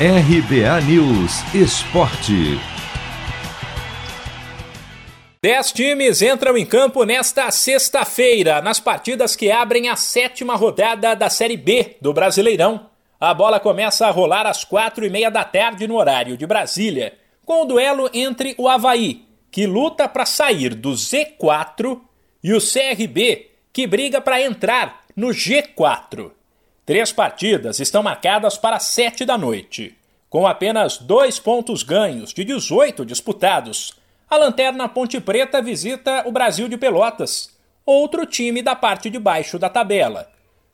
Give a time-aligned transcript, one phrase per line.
[0.00, 2.56] RBA News Esporte.
[5.42, 11.28] Dez times entram em campo nesta sexta-feira, nas partidas que abrem a sétima rodada da
[11.28, 12.88] Série B do Brasileirão.
[13.18, 17.18] A bola começa a rolar às quatro e meia da tarde no horário de Brasília,
[17.44, 22.00] com o duelo entre o Havaí, que luta para sair do Z4,
[22.44, 26.37] e o CRB, que briga para entrar no G4.
[26.88, 29.94] Três partidas estão marcadas para sete da noite.
[30.30, 33.92] Com apenas dois pontos ganhos de 18 disputados,
[34.26, 39.58] a Lanterna Ponte Preta visita o Brasil de Pelotas, outro time da parte de baixo
[39.58, 40.30] da tabela.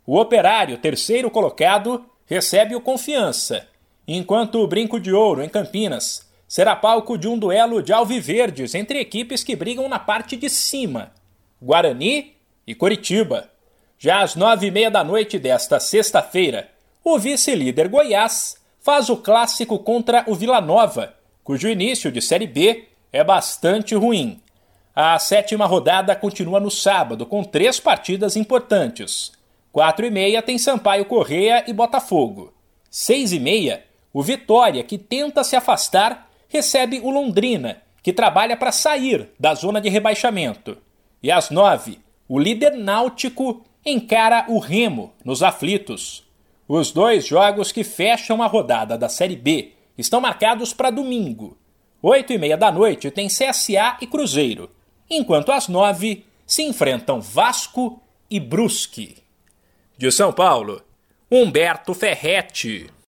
[0.06, 3.66] O Operário, terceiro colocado, recebe o Confiança,
[4.06, 9.00] enquanto o Brinco de Ouro, em Campinas, será palco de um duelo de alviverdes entre
[9.00, 11.12] equipes que brigam na parte de cima,
[11.60, 13.50] Guarani e Coritiba.
[14.04, 16.68] Já às nove e meia da noite desta sexta-feira,
[17.02, 22.86] o vice-líder Goiás faz o clássico contra o Vila Nova, cujo início de Série B
[23.11, 24.42] é bastante ruim.
[24.94, 29.33] A sétima rodada continua no sábado, com três partidas importantes.
[29.72, 32.52] Quatro e meia tem Sampaio Correia e Botafogo.
[32.91, 38.70] Seis e meia, o Vitória, que tenta se afastar, recebe o Londrina, que trabalha para
[38.70, 40.77] sair da zona de rebaixamento.
[41.22, 46.24] E às nove, o líder náutico encara o Remo nos aflitos.
[46.66, 51.58] Os dois jogos que fecham a rodada da Série B estão marcados para domingo.
[52.02, 54.70] Oito e meia da noite tem CSA e Cruzeiro,
[55.08, 59.16] enquanto às nove se enfrentam Vasco e Brusque.
[59.96, 60.82] De São Paulo,
[61.30, 62.90] Humberto Ferretti.